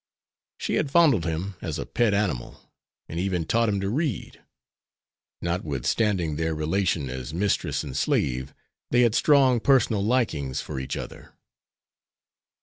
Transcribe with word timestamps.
She 0.57 0.73
had 0.77 0.89
fondled 0.89 1.25
him 1.25 1.53
as 1.61 1.77
a 1.77 1.85
pet 1.85 2.11
animal, 2.11 2.59
and 3.07 3.19
even 3.19 3.45
taught 3.45 3.69
him 3.69 3.79
to 3.81 3.89
read. 3.91 4.41
Notwithstanding 5.43 6.37
their 6.37 6.55
relation 6.55 7.07
as 7.07 7.35
mistress 7.35 7.83
and 7.83 7.95
slave, 7.95 8.51
they 8.89 9.01
had 9.01 9.13
strong 9.13 9.59
personal 9.59 10.03
likings 10.03 10.59
for 10.59 10.79
each 10.79 10.97
other. 10.97 11.33